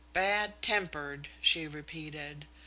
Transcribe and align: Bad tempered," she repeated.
Bad 0.13 0.63
tempered," 0.63 1.27
she 1.41 1.67
repeated. 1.67 2.47